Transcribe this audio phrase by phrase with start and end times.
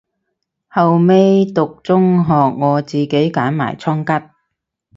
[0.67, 4.31] 後尾讀中學我自己練埋倉頡